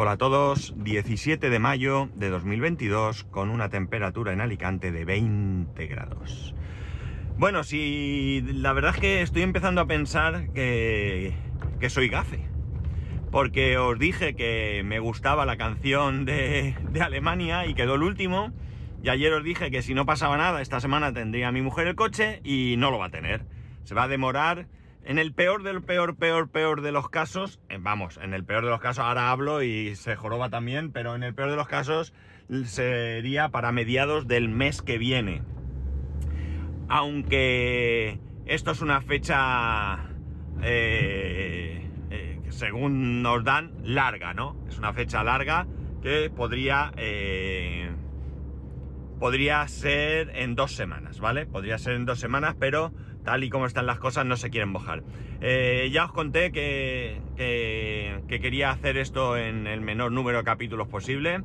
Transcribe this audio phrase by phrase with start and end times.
[0.00, 5.86] Hola a todos, 17 de mayo de 2022 con una temperatura en Alicante de 20
[5.88, 6.54] grados.
[7.36, 11.34] Bueno, si la verdad es que estoy empezando a pensar que,
[11.80, 12.38] que soy gafe.
[13.32, 18.52] Porque os dije que me gustaba la canción de, de Alemania y quedó el último.
[19.02, 21.96] Y ayer os dije que si no pasaba nada, esta semana tendría mi mujer el
[21.96, 23.46] coche y no lo va a tener.
[23.82, 24.68] Se va a demorar
[25.04, 28.64] en el peor del peor, peor, peor de los casos, eh, vamos, en el peor
[28.64, 31.68] de los casos ahora hablo y se joroba también, pero en el peor de los
[31.68, 32.12] casos
[32.64, 35.42] sería para mediados del mes que viene.
[36.88, 40.10] Aunque esto es una fecha,
[40.62, 44.56] eh, eh, según nos dan, larga, ¿no?
[44.68, 45.66] Es una fecha larga
[46.02, 46.92] que podría,
[49.18, 51.44] podría ser en dos semanas, ¿vale?
[51.44, 52.92] Podría ser en dos semanas, pero
[53.28, 55.02] tal y como están las cosas, no se quieren mojar.
[55.42, 60.88] Eh, ya os conté que, que, quería hacer esto en el menor número de capítulos
[60.88, 61.42] posible,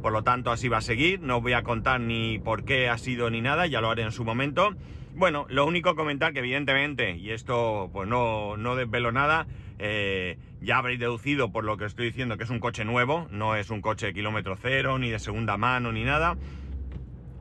[0.00, 2.98] por lo tanto así va a seguir, no voy a contar ni por qué ha
[2.98, 4.76] sido ni nada, ya lo haré en su momento.
[5.16, 9.48] Bueno, lo único comentar que evidentemente, y esto pues no, no desvelo nada,
[9.80, 13.56] eh, ya habréis deducido por lo que estoy diciendo que es un coche nuevo, no
[13.56, 16.36] es un coche de kilómetro cero, ni de segunda mano, ni nada.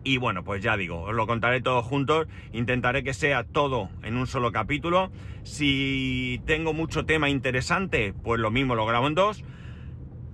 [0.04, 4.18] Y bueno, pues ya digo, os lo contaré todo juntos, intentaré que sea todo en
[4.18, 5.12] un solo capítulo.
[5.44, 9.44] Si tengo mucho tema interesante, pues lo mismo lo grabo en dos,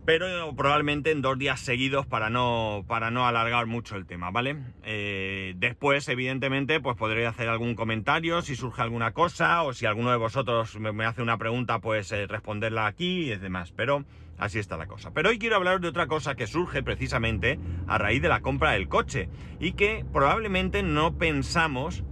[0.10, 4.58] pero probablemente en dos días seguidos para no, para no alargar mucho el tema, ¿vale?
[4.84, 10.10] Eh, después, evidentemente, pues podré hacer algún comentario si surge alguna cosa o si alguno
[10.10, 14.04] de vosotros me, hace una pregunta, pues eh, responderla aquí y demás, pero
[14.40, 15.12] así está la cosa.
[15.12, 18.72] Pero hoy quiero hablar de otra cosa que surge precisamente a raíz de la compra
[18.72, 22.04] del coche y que probablemente no pensamos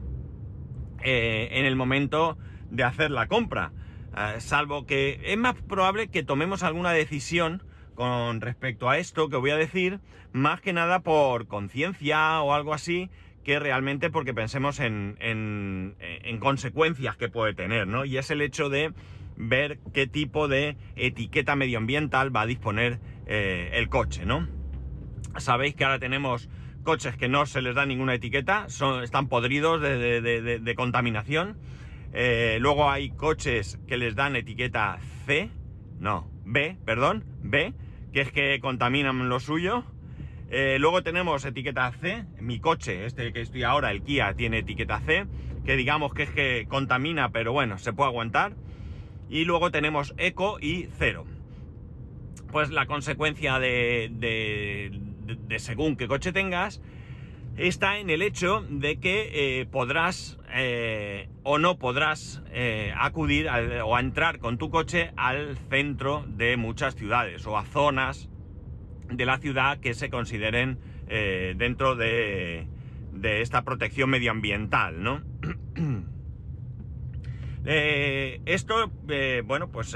[1.04, 2.38] eh, en el momento
[2.70, 3.72] de hacer la compra.
[4.40, 7.64] salvo que es más probable que tomemos alguna decisión
[7.96, 10.00] con respecto a esto que voy a decir,
[10.32, 13.10] más que nada por conciencia o algo así,
[13.44, 18.06] que realmente porque pensemos en, en, consecuencias que puede tener, ¿no?
[18.06, 18.94] Y es el hecho de
[19.38, 24.48] ver qué tipo de etiqueta medioambiental va a disponer eh, el coche, ¿no?
[25.38, 26.50] Sabéis que ahora tenemos
[26.84, 31.58] coches que no se les da ninguna etiqueta, son, están podridos de, contaminación.
[32.14, 35.52] Eh, luego hay coches que les dan etiqueta C,
[36.00, 37.74] no, B, perdón, B,
[38.14, 39.84] que es que contaminan lo suyo.
[40.50, 45.02] Eh, luego tenemos etiqueta C, mi coche, este que estoy ahora, el Kia, tiene etiqueta
[45.02, 45.28] C,
[45.66, 48.56] que digamos que es que contamina, pero bueno, se puede aguantar.
[49.30, 51.26] Y luego tenemos Eco y Cero.
[52.52, 56.82] Pues la consecuencia de, de, según qué coche tengas,
[57.58, 63.50] está en el hecho de que eh, podrás eh, o no podrás eh, acudir
[63.84, 68.30] o entrar con tu coche al centro de muchas ciudades o a zonas
[69.10, 72.68] de la ciudad que se consideren dentro de,
[73.14, 75.22] de, esta protección medioambiental, ¿no?
[77.70, 78.92] esto,
[79.46, 79.96] bueno, pues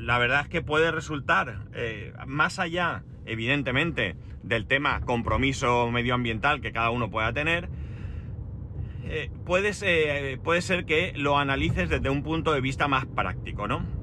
[0.00, 1.60] la verdad es que puede resultar
[2.26, 7.68] más allá evidentemente, del tema compromiso medioambiental que cada uno pueda tener,
[9.04, 13.68] eh, puede, ser, puede ser que lo analices desde un punto de vista más práctico,
[13.68, 14.02] ¿no?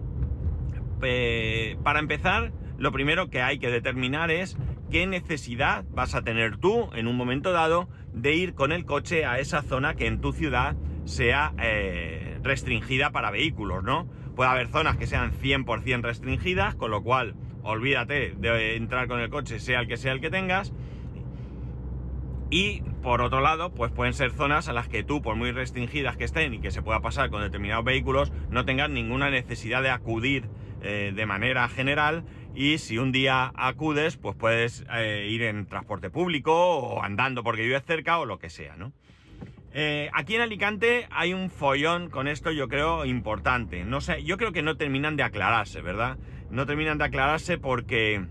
[1.81, 4.57] para empezar, lo primero que hay que determinar es
[4.91, 9.23] qué necesidad vas a tener tú en un momento dado de ir con el coche
[9.25, 10.75] a esa zona que en tu ciudad
[11.05, 14.07] sea eh, restringida para vehículos, ¿no?
[14.35, 19.29] Puede haber zonas que sean 100% restringidas, con lo cual olvídate de entrar con el
[19.29, 20.73] coche, sea el que sea el que tengas.
[22.51, 26.17] Y por otro lado, pues pueden ser zonas a las que tú, por muy restringidas
[26.17, 29.89] que estén y que se pueda pasar con determinados vehículos, no tengas ninguna necesidad de
[29.89, 30.49] acudir
[30.81, 32.23] eh, de manera general.
[32.55, 37.61] Y si un día acudes, pues puedes eh, ir en transporte público o andando porque
[37.61, 38.93] vives cerca o lo que sea, ¿no?
[39.71, 43.83] Eh, aquí en Alicante hay un follón con esto, yo creo, importante.
[43.83, 46.17] No sé, yo creo que no terminan de aclararse, ¿verdad?
[46.49, 48.25] no terminan de aclararse porque...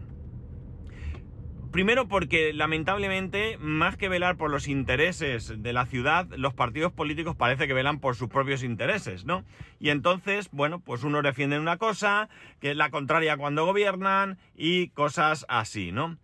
[1.70, 7.36] Primero porque lamentablemente, más que velar por los intereses de la ciudad, los partidos políticos
[7.36, 9.44] parece que velan por sus propios intereses, ¿no?
[9.78, 14.88] Y entonces, bueno, pues unos defienden una cosa, que es la contraria cuando gobiernan, y
[14.88, 16.16] cosas así, ¿no?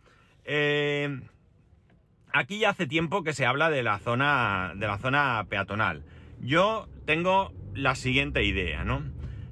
[0.45, 1.21] Eh,
[2.35, 6.05] aquí ya hace tiempo que se habla de la zona, de la zona peatonal.
[6.41, 9.03] Yo tengo la siguiente idea, ¿no?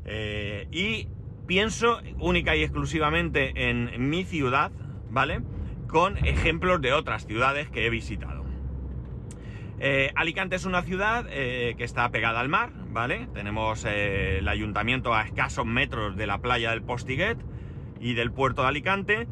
[0.05, 1.09] Eh, y
[1.47, 4.73] pienso única y exclusivamente en mi ciudad,
[5.11, 5.43] ¿vale?
[5.89, 8.43] Con ejemplos de otras ciudades que he visitado.
[9.79, 13.29] Eh, Alicante es una ciudad eh, que está pegada al mar, ¿vale?
[13.33, 17.39] Tenemos el ayuntamiento a escasos metros de la playa del Postiguet
[18.01, 19.27] y del puerto de Alicante.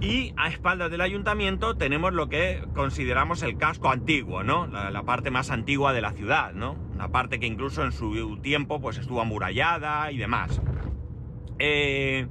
[0.00, 4.66] Y a espaldas del ayuntamiento tenemos lo que consideramos el casco antiguo, ¿no?
[4.66, 6.76] La, parte más antigua de la ciudad, ¿no?
[6.94, 10.60] Una parte que incluso en su tiempo pues estuvo amurallada y demás.
[11.58, 12.26] Eh,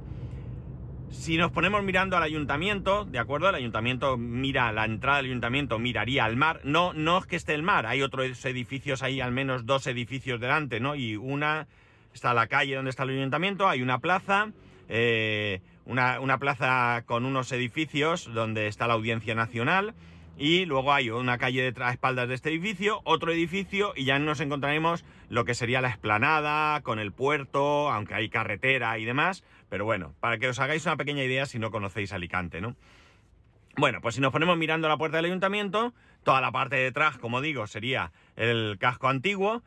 [1.10, 3.48] si nos ponemos mirando al ayuntamiento, ¿de acuerdo?
[3.48, 6.60] El ayuntamiento mira, la entrada del ayuntamiento miraría al mar.
[6.64, 10.40] No, no es que esté el mar, hay otros edificios, hay al menos dos edificios
[10.40, 10.94] delante, ¿no?
[10.94, 11.66] Y una
[12.14, 14.52] está la calle donde está el ayuntamiento, hay una plaza,
[14.88, 19.94] eh, una, plaza con unos edificios donde está la Audiencia Nacional
[20.36, 24.40] y luego hay una calle detrás, espaldas de este edificio, otro edificio y ya nos
[24.40, 29.84] encontraremos lo que sería la explanada con el puerto, aunque hay carretera y demás, pero
[29.84, 32.76] bueno, para que os hagáis una pequeña idea si no conocéis Alicante, ¿no?
[33.78, 35.92] Bueno, pues si nos ponemos mirando la puerta del ayuntamiento,
[36.22, 39.62] toda la parte de detrás, como digo, sería el casco antiguo,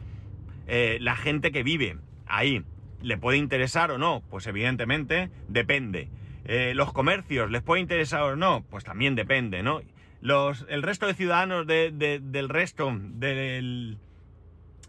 [0.68, 2.64] eh, la gente que vive ahí.
[3.02, 4.24] ¿Le puede interesar o no?
[4.30, 6.10] Pues evidentemente depende.
[6.46, 8.64] Eh, ¿Los comercios les puede interesar o no?
[8.70, 9.82] Pues también depende, ¿no?
[10.22, 13.98] Los, el resto de ciudadanos del resto del,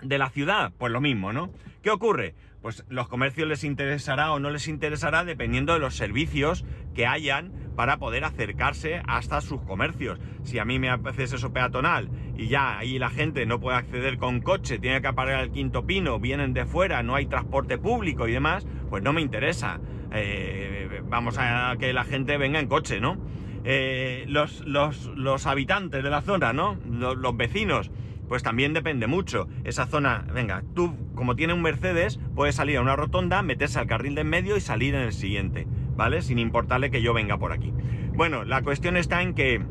[0.03, 1.51] de la ciudad, pues lo mismo, ¿no?
[1.83, 2.35] ¿Qué ocurre?
[2.63, 6.65] Pues los comercios les interesará o no les interesará dependiendo de los servicios
[6.95, 10.19] que hayan para poder acercarse hasta sus comercios.
[10.45, 14.17] Si a mí me haces eso peatonal y ya ahí la gente no puede acceder
[14.17, 18.29] con coche, tiene que aparcar al quinto pino, vienen de fuera, no hay transporte público
[18.29, 19.81] y demás, pues no me interesa.
[20.13, 23.19] Eh, vamos a que la gente venga en coche, ¿no?
[23.65, 26.79] Eh, los, los, habitantes de la zona, ¿no?
[26.87, 27.91] los vecinos
[28.35, 29.47] pues también depende mucho.
[29.63, 33.87] Esa zona, venga, tú como tiene un Mercedes, puedes salir a una rotonda, meterse al
[33.87, 36.21] carril de en medio y salir en el siguiente, ¿vale?
[36.21, 37.73] Sin importarle que yo venga por aquí.
[38.17, 39.63] Bueno, la cuestión está en que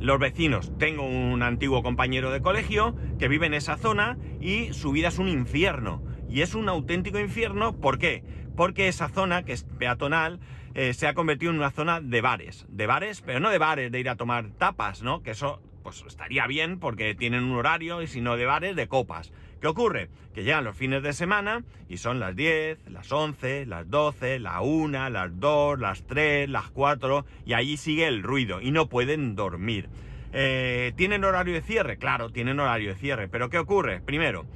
[0.00, 4.90] los vecinos, tengo un antiguo compañero de colegio que vive en esa zona y su
[4.90, 6.02] vida es un infierno.
[6.28, 8.24] Y es un auténtico infierno, ¿por qué?
[8.56, 10.40] Porque esa zona, que es peatonal,
[10.74, 12.66] eh, se ha convertido en una zona de bares.
[12.68, 15.22] De bares, pero no de bares de ir a tomar tapas, ¿no?
[15.22, 18.88] Que eso pues estaría bien porque tienen un horario y si no de bares, de
[18.88, 19.32] copas.
[19.60, 20.08] ¿Qué ocurre?
[20.34, 24.62] Que llegan los fines de semana y son las 10, las 11, las 12, la
[24.62, 29.36] 1, las 2, las 3, las 4 y allí sigue el ruido y no pueden
[29.36, 29.88] dormir.
[30.32, 31.98] Eh, ¿Tienen horario de cierre?
[31.98, 34.00] Claro, tienen horario de cierre, pero ¿qué ocurre?
[34.00, 34.46] Primero,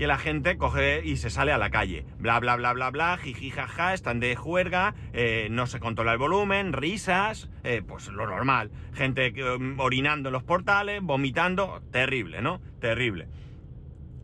[0.00, 2.06] que la gente coge y se sale a la calle.
[2.18, 6.18] Bla, bla, bla, bla, bla, jiji, jaja, están de juerga, eh, no se controla el
[6.18, 8.70] volumen, risas, eh, pues lo normal.
[8.94, 12.62] Gente mm, orinando en los portales, vomitando, terrible, ¿no?
[12.80, 13.28] Terrible.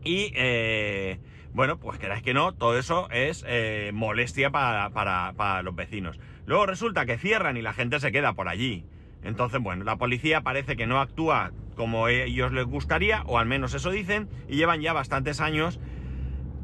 [0.03, 1.19] Y, eh,
[1.53, 3.45] bueno, pues queráis que no, todo eso es
[3.93, 6.19] molestia para, para los vecinos.
[6.47, 8.83] Luego resulta que cierran y la gente se queda por allí.
[9.21, 13.73] Entonces, bueno, la policía parece que no actúa como ellos les gustaría, o al menos
[13.73, 15.79] eso dicen, y llevan ya bastantes años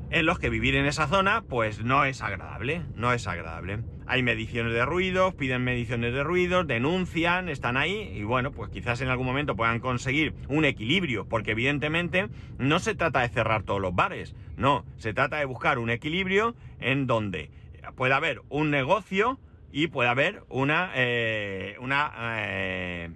[0.10, 3.80] en los que vivir en esa zona pues no es agradable, no es agradable.
[4.06, 9.02] Hay mediciones de ruidos, piden mediciones de ruidos, denuncian, están ahí y bueno, pues quizás
[9.02, 12.28] en algún momento puedan conseguir un equilibrio, porque evidentemente
[12.60, 16.56] no se trata de cerrar todos los bares, no, se trata de buscar un equilibrio
[16.80, 17.50] en donde
[17.96, 19.40] pueda haber un negocio
[19.72, 23.10] y pueda haber una, eh, una eh,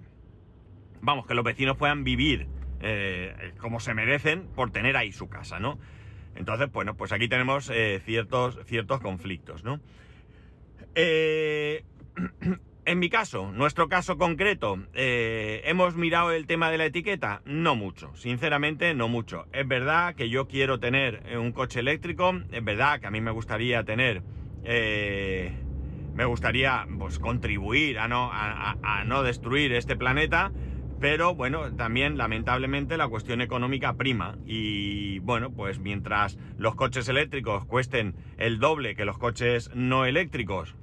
[1.00, 2.48] vamos, que los vecinos puedan vivir
[2.80, 5.78] eh, como se merecen por tener ahí su casa, ¿no?
[6.38, 9.80] Entonces, bueno, pues aquí tenemos eh, ciertos, ciertos conflictos, ¿no?
[10.94, 11.84] Eh,
[12.84, 17.42] en mi caso, nuestro caso concreto, eh, ¿hemos mirado el tema de la etiqueta?
[17.44, 19.46] No mucho, sinceramente no mucho.
[19.52, 23.32] Es verdad que yo quiero tener un coche eléctrico, es verdad que a mí me
[23.32, 24.22] gustaría tener...
[24.62, 30.52] me gustaría pues, contribuir a no, a no destruir este planeta,
[31.00, 34.36] pero bueno, también lamentablemente la cuestión económica prima.
[34.46, 40.74] Y bueno, pues mientras los coches eléctricos cuesten el doble que los coches no eléctricos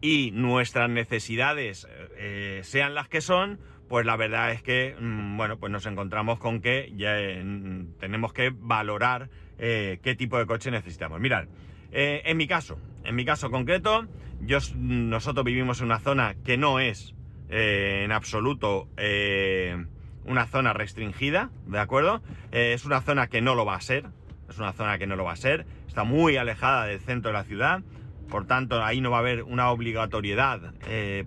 [0.00, 3.58] y nuestras necesidades eh, sean las que son,
[3.88, 8.32] pues la verdad es que, mm, bueno, pues nos encontramos con que ya mm, tenemos
[8.32, 11.20] que valorar eh, qué tipo de coche necesitamos.
[11.20, 11.46] Mirad,
[11.90, 14.06] eh, en mi caso, en mi caso concreto,
[14.40, 17.14] yo, nosotros vivimos en una zona que no es
[17.48, 19.86] eh, en absoluto eh,
[20.24, 22.22] una zona restringida, ¿de acuerdo?
[22.52, 24.06] Eh, es una zona que no lo va a ser,
[24.48, 27.38] es una zona que no lo va a ser, está muy alejada del centro de
[27.38, 27.82] la ciudad,
[28.28, 30.74] por tanto ahí no va a haber una obligatoriedad,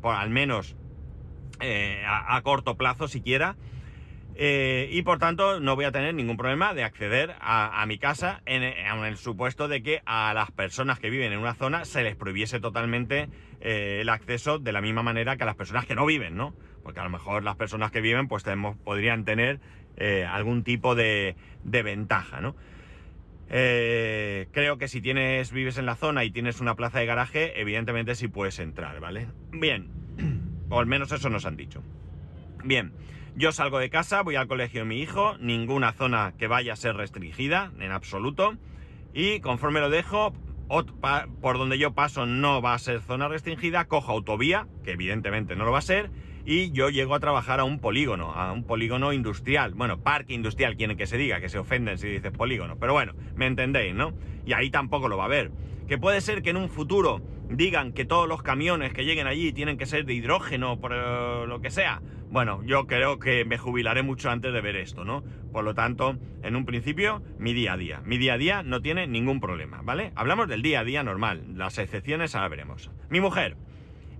[0.02, 0.76] por, al menos
[2.06, 3.56] a, a, corto plazo siquiera,
[4.36, 8.42] eh, y por tanto no voy a tener ningún problema de acceder a, mi casa
[8.46, 12.16] en, el supuesto de que a las personas que viven en una zona se les
[12.16, 16.06] prohibiese totalmente eh, el acceso de la misma manera que a las personas que no
[16.06, 16.56] viven, ¿no?
[16.84, 19.60] Porque a lo mejor las personas que viven pues tenemos, podrían tener
[19.98, 22.56] eh, algún tipo de, ventaja, ¿no?
[23.48, 28.16] creo que si tienes, vives en la zona y tienes una plaza de garaje, evidentemente
[28.16, 29.28] sí puedes entrar, ¿vale?
[29.52, 29.90] Bien,
[30.70, 31.84] o al menos eso nos han dicho.
[32.64, 32.94] Bien,
[33.36, 36.76] yo salgo de casa, voy al colegio de mi hijo, ninguna zona que vaya a
[36.76, 38.56] ser restringida, en absoluto.
[39.14, 40.34] Y conforme lo dejo,
[41.42, 45.66] por donde yo paso no va a ser zona restringida, cojo autovía, que evidentemente no
[45.66, 46.10] lo va a ser,
[46.46, 49.74] y yo llego a trabajar a un polígono, a un polígono industrial.
[49.74, 53.14] Bueno, parque industrial, quieren que se diga, que se ofenden si dices polígono, pero bueno,
[53.36, 54.14] me entendéis, ¿no?
[54.46, 55.52] Y ahí tampoco lo va a haber.
[55.88, 59.52] Que puede ser que en un futuro digan que todos los camiones que lleguen allí
[59.52, 62.02] tienen que ser de hidrógeno, por eh, lo que sea.
[62.32, 65.22] Bueno, yo creo que me jubilaré mucho antes de ver esto, ¿no?
[65.52, 68.02] Por lo tanto, en un principio, mi día a día.
[68.06, 70.14] Mi día a día no tiene ningún problema, ¿vale?
[70.16, 72.90] Hablamos del día a día normal, las excepciones ahora veremos.
[73.10, 73.58] Mi mujer.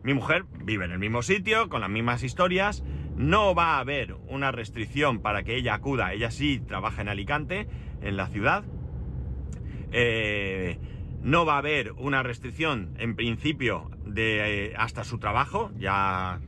[0.04, 2.84] Mi mujer vive en el mismo sitio, con las mismas historias.
[3.16, 6.12] No va a haber una restricción para que ella acuda.
[6.12, 7.70] Ella sí trabaja en Alicante,
[8.02, 8.66] en la ciudad.
[9.94, 10.80] Eh,
[11.22, 15.72] no va a haber una restricción, en principio, de eh, hasta su trabajo.
[15.78, 16.42] Ya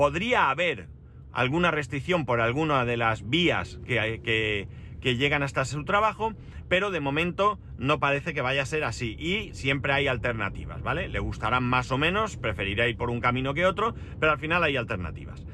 [0.00, 0.88] podría haber
[1.30, 4.66] alguna restricción por alguna de las vías que,
[5.02, 6.32] llegan hasta su trabajo,
[6.70, 9.14] pero de momento no parece que vaya a ser así.
[9.18, 11.10] Y siempre hay alternativas, ¿vale?
[11.10, 14.64] Le gustarán más o menos, preferirá ir por un camino que otro, pero al final
[14.64, 15.44] hay alternativas.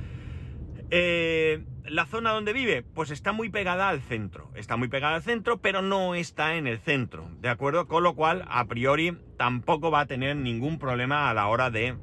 [0.92, 4.52] Eh, la zona donde vive, pues está muy pegada al centro.
[4.54, 7.88] Está muy pegada al centro, pero no está en el centro, ¿de acuerdo?
[7.88, 11.96] Con lo cual, a priori, tampoco va a tener ningún problema a la hora de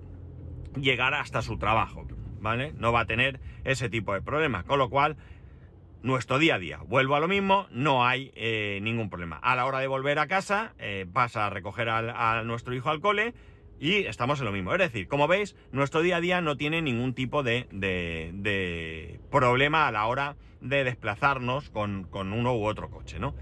[0.75, 2.05] llegar hasta su trabajo.
[2.43, 2.73] ¿Vale?
[2.77, 4.65] No va a tener ese tipo de problemas.
[4.65, 5.17] Con lo cual,
[6.03, 9.37] nuestro día a día, vuelvo a lo mismo, no hay eh, ningún problema.
[9.37, 13.01] A la hora de volver a casa, eh, vas a recoger a nuestro hijo al
[13.01, 13.33] cole
[13.79, 14.73] y estamos en lo mismo.
[14.73, 19.87] Es decir, como veis, nuestro día a día no tiene ningún tipo de, de, problema
[19.87, 23.35] a la hora de desplazarnos con, con uno u otro coche, ¿no?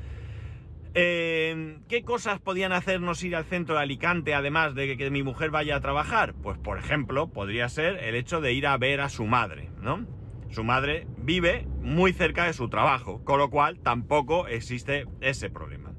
[0.93, 5.49] Eh, ¿Qué cosas podían hacernos ir al centro de Alicante además de que, mi mujer
[5.49, 6.33] vaya a trabajar?
[6.33, 10.05] Pues por ejemplo, podría ser el hecho de ir a ver a su madre, ¿no?
[10.49, 15.93] Su madre vive muy cerca de su trabajo, con lo cual tampoco existe ese problema.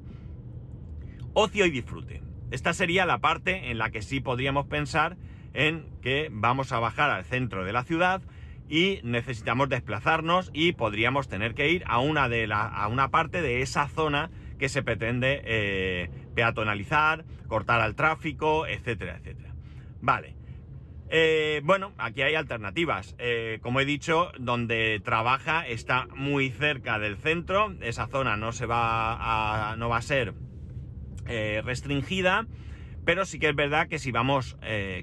[1.33, 2.21] Ocio y disfrute.
[2.51, 5.17] Esta sería la parte en la que sí podríamos pensar
[5.55, 8.21] en que vamos a bajar al centro de la ciudad
[8.69, 13.41] y necesitamos desplazarnos y podríamos tener que ir a una, de la, a una parte
[13.41, 14.29] de esa zona
[14.63, 19.53] que se pretende eh, peatonalizar, cortar al tráfico, etcétera, etcétera.
[19.99, 20.37] Vale.
[21.09, 23.13] Eh, bueno, aquí hay alternativas.
[23.17, 27.75] Eh, como he dicho, donde trabaja está muy cerca del centro.
[27.81, 30.33] Esa zona no se va a, no va a ser
[31.25, 32.47] restringida.
[33.03, 34.55] Pero sí que es verdad que si vamos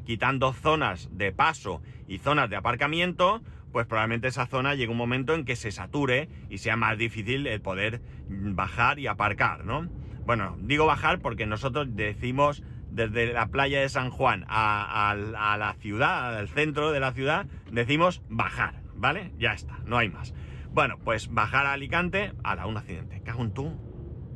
[0.07, 5.35] quitando zonas de paso y zonas de aparcamiento, pues probablemente esa zona llegue un momento
[5.35, 9.89] en que se sature y sea más difícil el poder bajar y aparcar, ¿no?
[10.25, 16.37] Bueno, digo bajar porque nosotros decimos desde la playa de San Juan a, la ciudad,
[16.37, 19.33] al centro de la ciudad, decimos bajar, ¿vale?
[19.39, 20.35] Ya está, no hay más.
[20.73, 23.23] Bueno, pues bajar a Alicante, a la un accidente.
[23.23, 23.73] Cago en tú.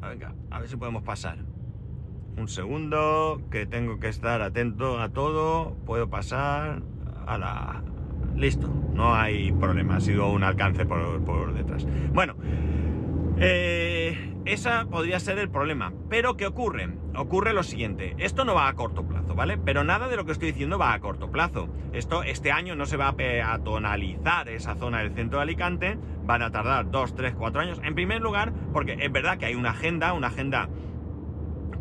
[0.00, 1.38] Venga, a ver si podemos pasar.
[2.36, 5.76] Un segundo, que tengo que estar atento a todo.
[5.86, 6.82] Puedo pasar
[7.26, 7.84] a la,
[8.36, 11.86] Listo, no hay problema, ha sido un alcance por, detrás.
[12.12, 12.34] Bueno,
[13.38, 15.92] eh, esa podría ser el problema.
[16.08, 16.88] Pero ¿qué ocurre?
[17.16, 18.14] Ocurre lo siguiente.
[18.18, 19.56] Esto no va a corto plazo, ¿vale?
[19.56, 21.68] Pero nada de lo que estoy diciendo va a corto plazo.
[21.92, 25.98] Esto, este año no se va a peatonalizar esa zona del centro de Alicante.
[26.24, 27.80] Van a tardar 2, 3, 4 años.
[27.84, 30.68] En primer lugar, porque es verdad que hay una agenda, una agenda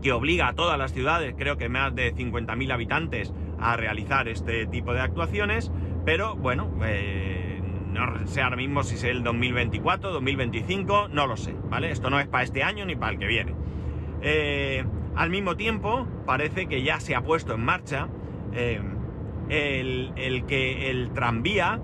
[0.01, 4.67] que obliga a todas las ciudades, creo que más de 50.000 habitantes, a realizar este
[4.67, 5.71] tipo de actuaciones.
[6.05, 11.55] Pero bueno, eh, no sé ahora mismo si es el 2024, 2025, no lo sé,
[11.69, 11.91] ¿vale?
[11.91, 13.53] Esto no es para este año ni para el que viene.
[14.21, 14.83] Eh,
[15.15, 18.09] al mismo tiempo, parece que ya se ha puesto en marcha
[18.53, 18.81] eh,
[19.49, 21.79] el, que el tranvía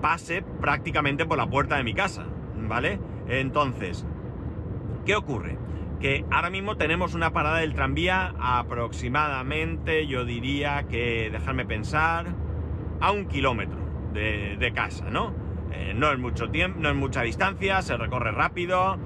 [0.00, 2.24] pase prácticamente por la puerta de mi casa,
[2.56, 2.98] ¿vale?
[3.28, 4.06] Entonces,
[5.04, 5.58] ¿qué ocurre?
[6.00, 12.26] Que ahora mismo tenemos una parada del tranvía aproximadamente, yo diría que, dejarme pensar,
[13.00, 13.78] a un kilómetro
[14.12, 15.32] de, casa, ¿no?
[15.72, 18.98] Eh, no es mucho tiempo, no es mucha distancia, se recorre rápido,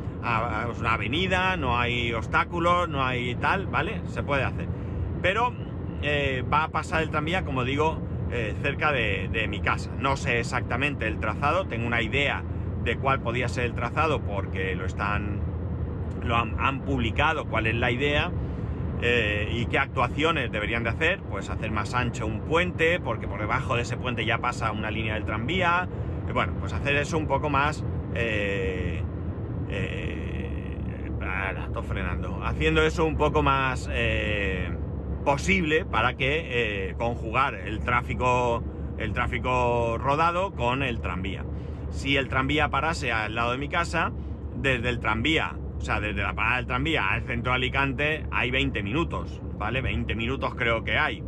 [0.71, 4.01] es una avenida, no hay obstáculos, no hay tal, ¿vale?
[4.07, 4.67] Se puede hacer.
[5.23, 5.53] Pero
[6.03, 7.99] eh, va a pasar el tranvía, como digo,
[8.31, 9.91] eh, cerca de, mi casa.
[9.99, 12.43] No sé exactamente el trazado, tengo una idea
[12.83, 15.41] de cuál podía ser el trazado porque lo están,
[16.23, 18.31] lo han publicado, cuál es la idea
[19.07, 21.21] eh, ¿Y qué actuaciones deberían de hacer?
[21.21, 24.91] Pues hacer más ancho un puente, porque por debajo de ese puente ya pasa una
[24.91, 25.87] línea del tranvía.
[26.27, 27.85] Eh, bueno, pues hacer eso un poco más...
[28.15, 29.03] Eh,
[31.67, 32.43] estoy frenando.
[32.43, 33.91] Haciendo eso un poco más
[35.25, 38.63] posible para que conjugar el tráfico,
[38.97, 41.45] el tráfico rodado con el tranvía.
[41.91, 44.13] Si el tranvía parase al lado de mi casa,
[44.57, 48.51] desde el tranvía o sea, desde la parada del tranvía al centro de Alicante hay
[48.51, 49.83] 20 minutos, ¿vale?
[49.83, 51.23] 20 minutos creo que hay.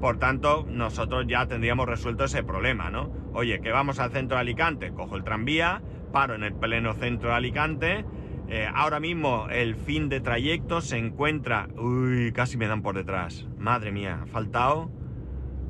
[0.00, 3.12] Por tanto, nosotros ya tendríamos resuelto ese problema, ¿no?
[3.34, 5.80] Oye, que vamos al centro de Alicante, cojo el tranvía,
[6.12, 8.04] paro en el pleno centro de Alicante.
[8.48, 11.68] Eh, ahora mismo el fin de trayecto se encuentra...
[11.78, 13.46] Uy, casi me dan por detrás.
[13.58, 14.90] Madre mía, ha faltado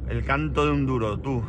[0.08, 1.44] el canto de un duro, tú.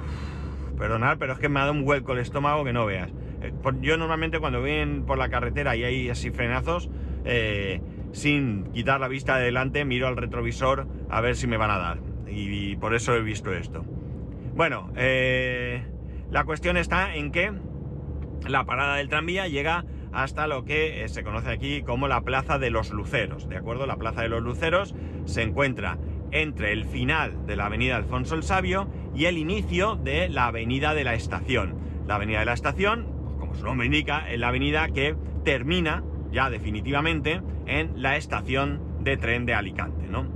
[0.77, 3.13] Perdonad, pero es que me ha dado un hueco el estómago que no veas.
[3.41, 6.89] Eh, yo normalmente cuando voy por la carretera y hay así frenazos,
[7.25, 11.71] eh, sin quitar la vista de delante, miro al retrovisor a ver si me van
[11.71, 11.99] a dar.
[12.27, 13.83] Y, por eso he visto esto.
[14.55, 15.83] Bueno, eh,
[16.29, 17.51] la cuestión está en que
[18.47, 22.69] la parada del tranvía llega hasta lo que se conoce aquí como la Plaza de
[22.69, 23.85] los Luceros, ¿de acuerdo?
[23.85, 25.97] La Plaza de los Luceros se encuentra
[26.31, 30.93] entre el final de la Avenida Alfonso el Sabio y el inicio de la Avenida
[30.93, 31.75] de la Estación.
[32.07, 33.21] La Avenida de la Estación
[33.53, 39.46] su nombre indica, en la avenida que termina ya definitivamente en la estación de tren
[39.46, 40.27] de Alicante, ¿no?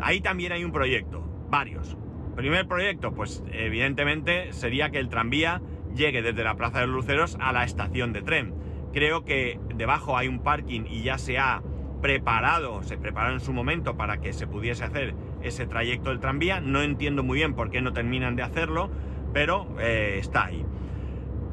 [0.00, 1.96] Ahí también hay un proyecto, varios.
[2.36, 5.60] Primer proyecto, pues evidentemente sería que el tranvía
[5.94, 8.54] llegue desde la Plaza de los Luceros a la estación de tren.
[8.92, 11.62] Creo que debajo hay un parking y ya se ha
[12.00, 16.60] preparado, se preparó en su momento para que se pudiese hacer ese trayecto del tranvía.
[16.60, 18.90] No entiendo muy bien por qué no terminan de hacerlo,
[19.32, 20.64] pero eh, está ahí.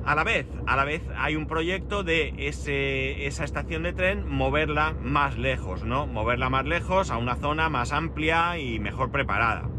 [0.10, 4.96] A la vez, a la vez hay un proyecto de esa estación de tren moverla
[5.04, 6.08] más lejos, ¿no?
[6.08, 9.70] Moverla más lejos a una zona más amplia y mejor preparada,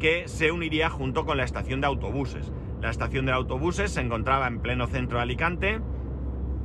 [0.00, 2.52] que se uniría junto con la estación de autobuses.
[2.80, 5.80] La estación de autobuses se encontraba en pleno centro de Alicante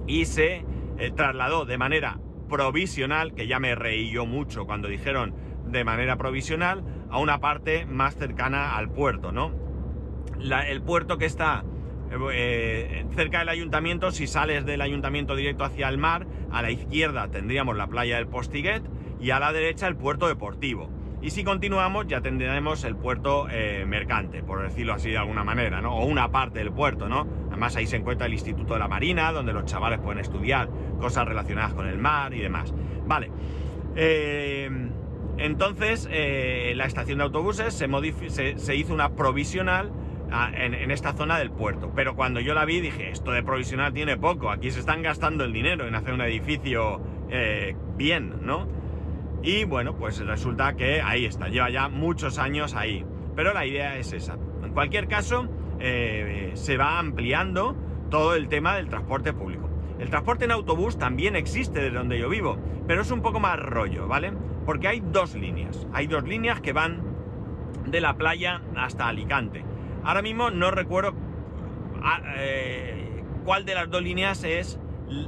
[0.08, 0.66] y se
[0.98, 2.18] eh, trasladó de manera
[2.50, 5.36] provisional, que ya me reí yo mucho cuando dijeron
[5.68, 9.52] de manera provisional, a una parte más cercana al puerto, ¿no?
[10.40, 11.64] el puerto que está
[12.32, 17.30] eh, cerca del ayuntamiento, si sales del ayuntamiento directo hacia el mar, a la izquierda
[17.30, 18.84] tendríamos la playa del Postiguet
[19.20, 20.90] y a la derecha el puerto deportivo.
[21.22, 25.82] Y si continuamos ya tendremos el puerto eh, mercante, por decirlo así de alguna manera,
[25.82, 25.96] ¿no?
[25.96, 27.28] O una parte del puerto, ¿no?
[27.50, 31.28] Además ahí se encuentra el Instituto de la Marina, donde los chavales pueden estudiar cosas
[31.28, 32.74] relacionadas con el mar y demás.
[33.08, 33.32] Vale.
[33.96, 34.70] Eh,
[35.38, 39.92] entonces, la estación de autobuses se, se hizo una provisional
[40.54, 41.92] en, esta zona del puerto.
[41.96, 45.44] Pero cuando yo la vi dije, esto de provisional tiene poco, aquí se están gastando
[45.44, 48.68] el dinero en hacer un edificio eh, bien, ¿no?
[49.44, 53.06] Y bueno, pues resulta que ahí está, lleva ya muchos años ahí.
[53.36, 54.38] Pero la idea es esa.
[54.64, 55.48] En cualquier caso,
[55.80, 57.76] eh, se va ampliando
[58.10, 59.70] todo el tema del transporte público.
[60.00, 63.60] El transporte en autobús también existe desde donde yo vivo, pero es un poco más
[63.60, 64.34] rollo, ¿vale?
[64.66, 65.88] Porque hay dos líneas.
[65.94, 67.02] Hay dos líneas que van
[67.86, 69.64] de la playa hasta Alicante.
[70.06, 71.14] Ahora mismo no recuerdo
[72.04, 74.80] ah, eh, cuál de las dos líneas es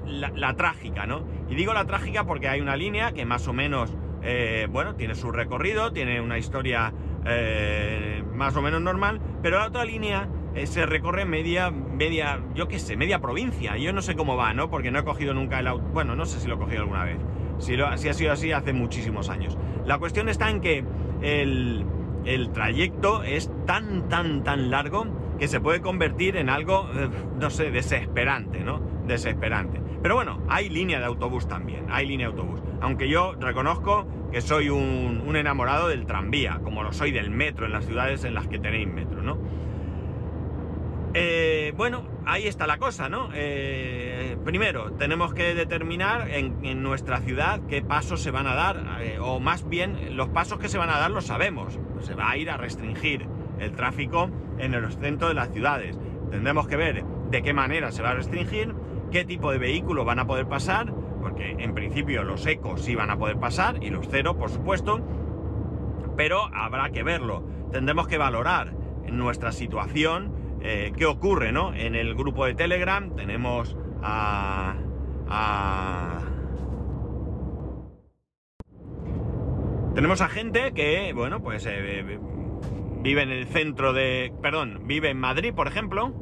[0.06, 1.24] la, trágica, ¿no?
[1.50, 5.16] Y digo la trágica porque hay una línea que más o menos, eh, bueno, tiene
[5.16, 6.94] su recorrido, tiene una historia
[7.26, 10.30] eh, más o menos normal, pero la otra línea
[10.66, 13.78] se recorre media, media, yo qué sé, media provincia.
[13.78, 14.72] Yo no sé cómo va, ¿no?
[14.72, 15.88] Porque no he cogido nunca el auto.
[15.90, 17.18] Bueno, no sé si lo he cogido alguna vez.
[17.60, 19.56] Si, lo, ha sido así hace muchísimos años.
[19.86, 20.84] La cuestión está en que
[21.22, 21.86] el,
[22.26, 25.06] el trayecto es tan, tan, tan largo
[25.40, 28.82] que se puede convertir en algo, eh, no sé, desesperante, ¿no?
[29.06, 29.82] Desesperante.
[30.02, 32.62] Pero bueno, hay línea de autobús también, hay línea de autobús.
[32.82, 37.66] Aunque yo reconozco que soy un, un enamorado del tranvía, como lo soy del metro
[37.66, 39.38] en las ciudades en las que tenéis metro, ¿no?
[41.20, 43.30] Eh, bueno, ahí está la cosa, ¿no?
[43.34, 49.18] Eh, primero, tenemos que determinar en, nuestra ciudad qué pasos se van a dar, eh,
[49.20, 51.80] o más bien, los pasos que se van a dar los sabemos.
[52.02, 53.26] Se va a ir a restringir
[53.58, 56.00] el tráfico en el centro de las ciudades.
[56.30, 58.76] Tendremos que ver de qué manera se va a restringir,
[59.12, 63.10] qué tipo de vehículos van a poder pasar, porque en principio los ecos sí van
[63.10, 65.02] a poder pasar y los cero, por supuesto,
[66.16, 67.44] pero habrá que verlo.
[67.72, 68.74] Tendremos que valorar
[69.10, 71.74] nuestra situación eh, qué ocurre, ¿no?
[71.74, 74.76] En el grupo de Telegram tenemos a,
[79.94, 82.20] Tenemos a gente que, bueno, pues eh,
[83.02, 84.32] vive en el centro de...
[84.44, 86.14] Perdón, vive en Madrid, por ejemplo.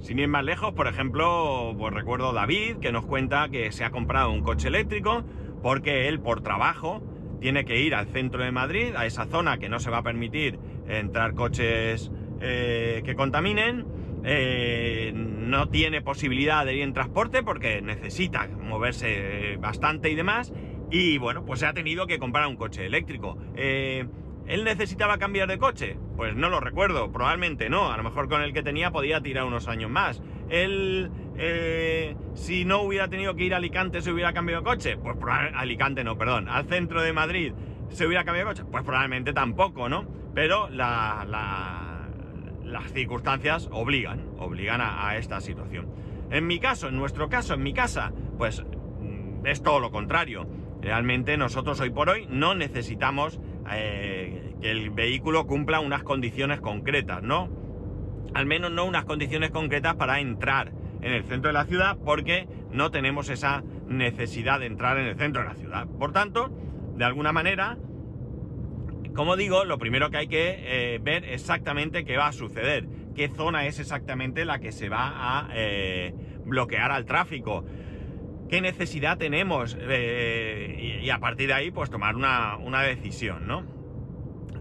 [0.00, 3.90] Sin ir más lejos, por ejemplo, pues recuerdo David que nos cuenta que se ha
[3.90, 5.24] comprado un coche eléctrico
[5.62, 7.02] porque él por trabajo
[7.40, 10.02] tiene que ir al centro de Madrid, a esa zona que no se va a
[10.02, 12.10] permitir entrar coches
[12.40, 13.86] eh, que contaminen,
[14.24, 20.52] eh, no tiene posibilidad de ir en transporte porque necesita moverse bastante y demás,
[20.90, 23.38] y bueno, pues se ha tenido que comprar un coche eléctrico.
[23.56, 24.06] Eh,
[24.46, 25.98] ¿Él necesitaba cambiar de coche?
[26.16, 29.44] Pues no lo recuerdo, probablemente no, a lo mejor con el que tenía podía tirar
[29.44, 30.22] unos años más.
[30.48, 31.10] Él,
[32.32, 34.96] si no hubiera tenido que ir a Alicante, se hubiera cambiado de coche.
[34.96, 35.16] Pues
[35.54, 37.52] Alicante no, perdón, al centro de Madrid,
[37.90, 38.68] ¿se hubiera cambiado de coche?
[38.70, 40.06] Pues probablemente tampoco, ¿no?
[40.34, 41.87] Pero la
[42.68, 45.88] las circunstancias obligan, obligan a, esta situación.
[46.30, 50.46] En mi caso, en nuestro caso, en mi casa, pues mm, es todo lo contrario.
[50.80, 53.40] Realmente nosotros hoy por hoy no necesitamos
[53.72, 57.48] eh, que el vehículo cumpla unas condiciones concretas, ¿no?
[58.34, 62.46] Al menos no unas condiciones concretas para entrar en el centro de la ciudad porque
[62.70, 65.86] no tenemos esa necesidad de entrar en el centro de la ciudad.
[65.86, 66.50] Por tanto,
[66.96, 67.78] de alguna manera,
[69.18, 73.28] como digo, lo primero que hay que eh, ver exactamente qué va a suceder, qué
[73.28, 75.08] zona es exactamente la que se va
[75.40, 77.64] a eh, bloquear al tráfico,
[78.48, 83.64] qué necesidad tenemos eh, y, a partir de ahí pues tomar una, decisión, ¿no?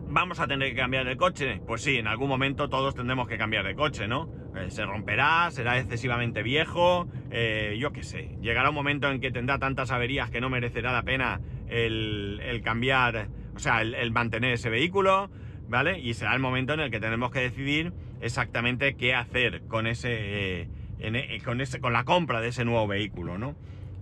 [0.07, 1.61] ¿Vamos a tener que cambiar de coche?
[1.67, 4.27] Pues sí, en algún momento todos tendremos que cambiar de coche, ¿no?
[4.69, 7.07] se romperá, será excesivamente viejo,
[7.77, 8.39] yo qué sé.
[8.41, 13.27] Llegará un momento en que tendrá tantas averías que no merecerá la pena el cambiar
[13.57, 15.31] o sea, el, mantener ese vehículo,
[15.67, 15.99] ¿vale?
[15.99, 17.91] Y será el momento en el que tenemos que decidir
[18.21, 20.67] exactamente qué hacer con ese, eh,
[20.99, 23.55] eh, con ese, con la compra de ese nuevo vehículo, ¿no?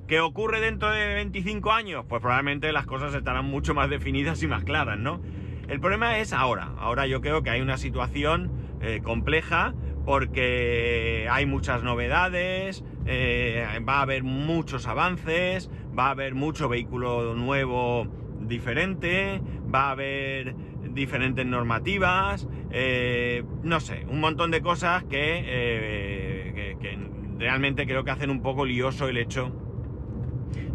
[0.10, 2.06] ¿Qué ocurre dentro de 25 años?
[2.10, 5.22] Pues probablemente las cosas estarán mucho más definidas y más claras, ¿no?
[5.70, 6.74] El problema es ahora.
[6.78, 9.74] Ahora yo creo que hay una situación eh, compleja
[10.06, 18.08] porque hay muchas novedades, va a haber muchos avances, va a haber mucho vehículo nuevo
[18.48, 19.42] diferente,
[19.74, 20.56] va a haber
[20.94, 26.98] diferentes normativas, eh, no sé, un montón de cosas eh, que,
[27.38, 29.54] realmente creo que hacen un poco lioso el hecho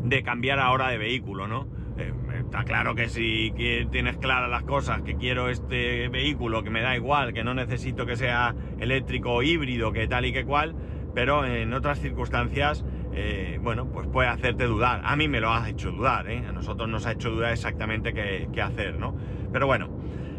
[0.05, 1.67] de cambiar ahora de vehículo, ¿no?
[1.97, 3.53] Eh, está claro que si
[3.91, 8.05] tienes claras las cosas, que quiero este vehículo, que me da igual, que no necesito
[8.05, 10.75] que sea eléctrico o híbrido, que tal y que cual,
[11.15, 15.01] pero en otras circunstancias eh, bueno, pues puede hacerte dudar.
[15.05, 16.45] A mí me lo ha hecho dudar, ¿eh?
[16.49, 19.17] A nosotros nos ha hecho dudar exactamente qué, hacer, ¿no?
[19.53, 19.89] Pero bueno,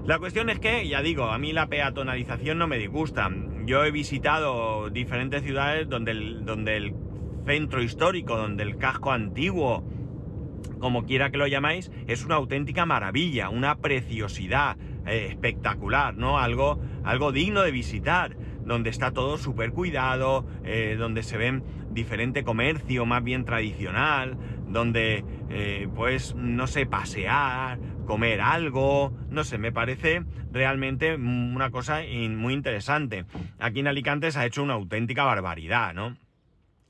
[0.06, 3.30] la cuestión es que, ya digo, a mí la peatonalización no me disgusta.
[3.66, 6.96] Yo he visitado diferentes ciudades donde el, donde el
[7.46, 9.84] centro histórico, donde el casco antiguo,
[10.80, 16.40] como quiera que lo llamáis, es una auténtica maravilla, una preciosidad eh, espectacular, ¿no?
[16.40, 20.46] Algo, algo digno de visitar donde está todo súper cuidado,
[20.98, 28.42] donde se ven diferente comercio más bien tradicional, donde eh, pues no sé, pasear, comer
[28.42, 33.26] algo, no sé, me parece realmente una cosa muy interesante.
[33.60, 36.16] Aquí en Alicante se ha hecho una auténtica barbaridad, ¿no?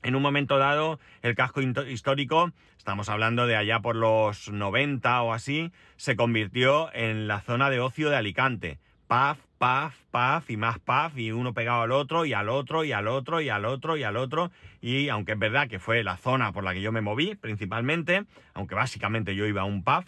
[0.02, 5.32] En un momento dado, el casco histórico, estamos hablando de allá por los 90 o
[5.32, 8.78] así, se convirtió en la zona de ocio de Alicante.
[9.12, 12.92] Paf, paf, paf y más paf y uno pegado al otro y al otro y
[12.92, 14.50] al otro y al otro y al otro.
[14.80, 18.24] Y aunque es verdad que fue la zona por la que yo me moví principalmente,
[18.54, 20.06] aunque básicamente yo iba a un paf,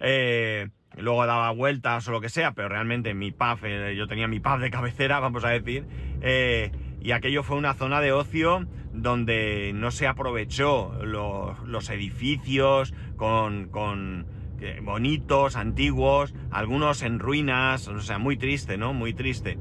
[0.00, 4.26] eh, luego daba vueltas o lo que sea, pero realmente mi pub, eh, yo tenía
[4.26, 5.86] mi pub de cabecera, vamos a decir,
[6.20, 13.68] eh, y aquello fue una zona de ocio donde no se aprovechó los, edificios con,
[13.68, 14.26] con
[14.82, 18.92] bonitos, antiguos, algunos en ruinas, o sea, muy triste, ¿no?
[18.92, 19.58] Muy triste.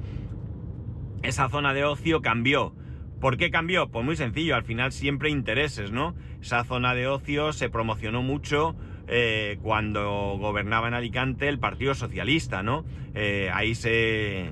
[1.24, 2.74] Esa zona de ocio cambió.
[3.20, 3.90] ¿Por qué cambió?
[3.90, 6.16] Pues muy sencillo, al final siempre intereses, ¿no?
[6.42, 8.76] Esa zona de ocio se promocionó mucho
[9.08, 12.86] eh, cuando gobernaba en Alicante el Partido Socialista, ¿no?
[13.16, 14.52] Eh, ahí se,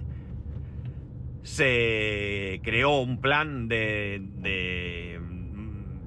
[1.44, 5.20] se creó un plan de, de,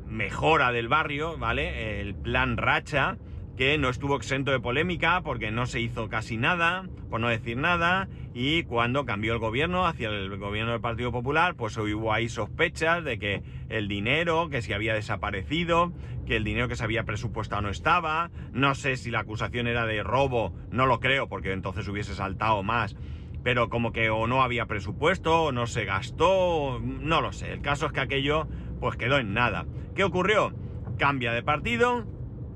[0.08, 2.00] mejora del barrio, ¿vale?
[2.00, 3.18] El plan Racha,
[3.58, 7.56] que no estuvo exento de polémica porque no se hizo casi nada, por no decir
[7.56, 12.28] nada, y cuando cambió el gobierno hacia el gobierno del Partido Popular, pues hubo ahí
[12.28, 15.92] sospechas de que el dinero que se había desaparecido,
[16.24, 19.86] que el dinero que se había presupuestado no estaba, no sé si la acusación era
[19.86, 22.94] de robo, no lo creo porque entonces hubiese saltado más,
[23.42, 27.60] pero como que o no había presupuesto, o no se gastó, no lo sé, el
[27.60, 28.46] caso es que aquello
[28.78, 29.66] pues quedó en nada.
[29.96, 30.54] ¿Qué ocurrió?
[30.96, 32.06] Cambia de partido,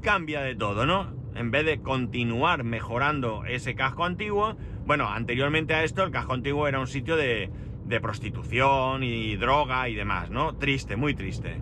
[0.03, 1.15] cambia de todo, ¿no?
[1.35, 6.69] En vez de continuar mejorando ese casco antiguo, bueno, anteriormente a esto el casco antiguo
[6.69, 7.51] era un sitio de,
[8.01, 10.57] prostitución y droga y demás, ¿no?
[10.57, 11.61] Triste, muy triste.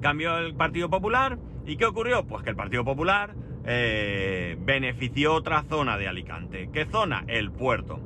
[0.00, 2.26] Cambió el Partido Popular y ¿qué ocurrió?
[2.26, 3.34] Pues que el Partido Popular
[3.66, 6.70] eh, benefició otra zona de Alicante.
[6.72, 7.24] ¿Qué zona?
[7.28, 8.00] El puerto.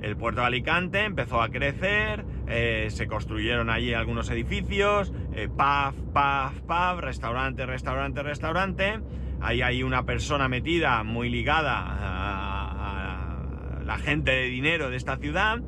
[0.00, 5.94] El puerto de Alicante empezó a crecer, eh, se construyeron allí algunos edificios, eh, pub,
[6.12, 9.00] pub, pub, restaurante, restaurante, restaurante.
[9.40, 13.42] Ahí hay una persona metida muy ligada a,
[13.84, 15.60] la gente de dinero de esta ciudad.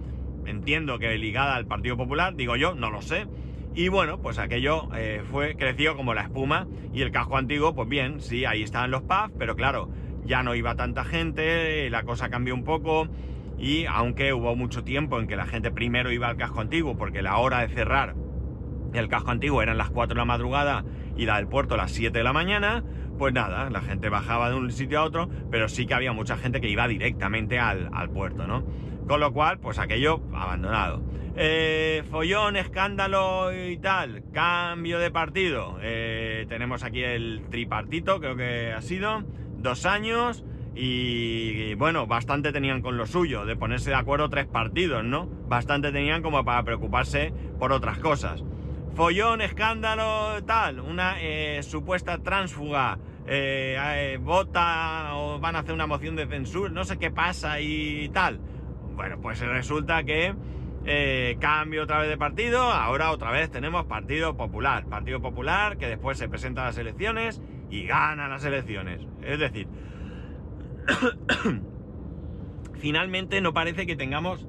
[0.47, 3.27] Entiendo que ligada al Partido Popular, digo yo, no lo sé.
[3.75, 6.67] Y bueno, pues aquello eh, fue, creció como la espuma.
[6.93, 9.91] Y el casco antiguo, pues bien, sí, ahí estaban los pubs, pero claro,
[10.25, 13.09] ya no iba tanta gente, la cosa cambió un poco.
[13.59, 17.23] Y aunque hubo mucho tiempo en que la gente primero iba al casco antiguo, porque
[17.23, 18.15] la hora de cerrar
[18.95, 20.85] el casco antiguo eran las 4 de la madrugada
[21.17, 22.85] y la del puerto las 7 de la mañana,
[23.19, 26.37] pues nada, la gente bajaba de un sitio a otro, pero sí que había mucha
[26.37, 28.65] gente que iba directamente al, al puerto, ¿no?
[29.09, 31.03] Con lo cual, pues aquello abandonado.
[31.41, 35.79] Eh, follón, escándalo y tal, cambio de partido.
[35.81, 39.23] Eh, tenemos aquí el tripartito, creo que ha sido,
[39.57, 40.45] dos años.
[40.81, 45.27] Y, bueno, bastante tenían con lo suyo, de ponerse de acuerdo tres partidos, ¿no?
[45.49, 48.45] Bastante tenían como para preocuparse por otras cosas.
[48.95, 52.99] Follón, escándalo, tal, una eh, supuesta tránsfuga,
[54.21, 58.39] vota o van a hacer una moción de censura, no sé qué pasa y tal.
[58.95, 60.35] Bueno, pues resulta que
[60.85, 64.87] eh, cambio otra vez de partido, ahora otra vez tenemos Partido Popular.
[64.87, 69.07] Partido Popular que después se presenta a las elecciones y gana las elecciones.
[69.23, 69.69] Es decir,
[72.75, 74.47] finalmente no parece que tengamos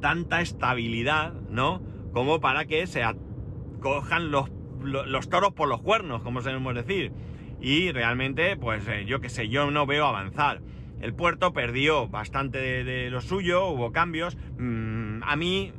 [0.00, 1.82] tanta estabilidad, ¿no?
[2.12, 3.02] Como para que se
[3.80, 4.50] cojan los,
[5.28, 7.12] toros por los cuernos, como sabemos decir.
[7.60, 10.60] Y realmente, pues eh, yo qué sé, yo no veo avanzar.
[11.00, 14.36] El puerto perdió bastante de, lo suyo, hubo cambios.
[14.58, 15.72] Mm, a mí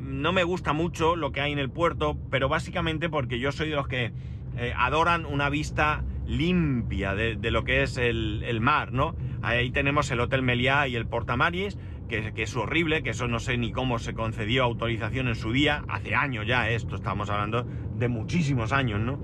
[0.00, 3.70] no me gusta mucho lo que hay en el puerto, pero básicamente porque yo soy
[3.70, 4.12] de los que
[4.56, 9.14] eh, adoran una vista limpia de, lo que es el, mar, ¿no?
[9.42, 11.78] Ahí tenemos el Hotel Meliá y el Portamaris,
[12.08, 15.52] que, que, es horrible, que eso no sé ni cómo se concedió autorización en su
[15.52, 19.20] día, hace años ya esto, estamos hablando de muchísimos años, ¿no?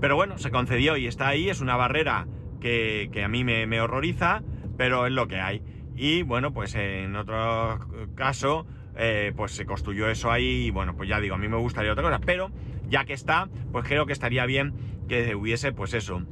[0.00, 2.26] Pero bueno, se concedió y está ahí, es una barrera
[2.60, 4.42] que, a mí me, me horroriza,
[4.76, 5.62] pero es lo que hay.
[5.94, 7.78] Y bueno, pues en otro
[8.14, 11.56] caso, eh, pues se construyó eso ahí y bueno, pues ya digo, a mí me
[11.56, 12.50] gustaría otra cosa, pero
[12.88, 14.74] ya que está, pues creo que estaría bien
[15.08, 16.22] que hubiese pues eso,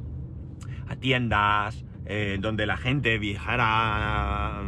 [0.87, 4.63] a tiendas, eh, donde la gente viajara a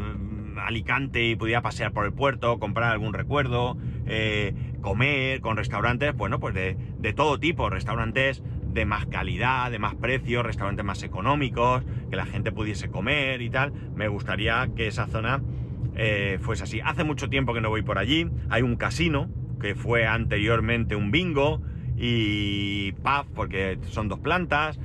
[0.68, 6.40] Alicante y pudiera pasear por el puerto, comprar algún recuerdo, eh, comer con restaurantes, bueno,
[6.40, 11.84] pues de, de todo tipo, restaurantes de más calidad, de más precio, restaurantes más económicos,
[12.12, 13.74] que la gente pudiese comer y tal.
[13.96, 15.42] Me gustaría que esa zona
[15.96, 16.80] eh, fuese así.
[16.82, 18.30] Hace mucho tiempo que no voy por allí.
[18.50, 21.64] Hay un casino que fue anteriormente un bingo
[21.98, 24.80] y pub porque son dos plantas.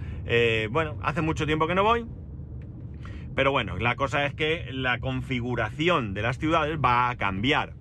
[0.71, 2.07] Bueno, hace mucho tiempo que no voy.
[3.37, 7.75] Pero bueno, la cosa es que la configuración de las ciudades va a cambiar.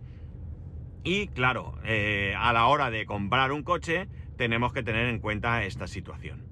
[1.05, 5.63] Y claro, eh, a la hora de comprar un coche tenemos que tener en cuenta
[5.63, 6.43] esta situación.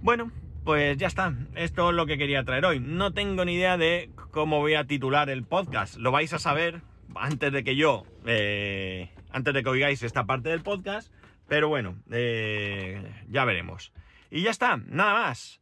[0.00, 0.32] Bueno,
[0.64, 1.32] pues ya está.
[1.54, 2.80] Esto es lo que quería traer hoy.
[2.80, 5.96] No tengo ni idea de cómo voy a titular el podcast.
[5.96, 6.82] Lo vais a saber
[7.14, 11.12] antes de que yo, eh, antes de que oigáis esta parte del podcast.
[11.46, 13.92] Pero bueno, eh, ya veremos.
[14.28, 15.61] Y ya está, nada más.